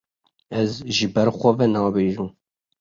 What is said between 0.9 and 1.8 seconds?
ji ber xwe ve